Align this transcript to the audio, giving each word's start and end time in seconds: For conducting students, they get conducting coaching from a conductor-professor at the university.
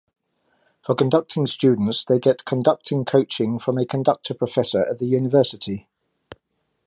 For 0.83 0.95
conducting 0.95 1.45
students, 1.45 2.03
they 2.03 2.17
get 2.17 2.43
conducting 2.43 3.05
coaching 3.05 3.59
from 3.59 3.77
a 3.77 3.85
conductor-professor 3.85 4.83
at 4.89 4.97
the 4.97 5.05
university. 5.05 5.87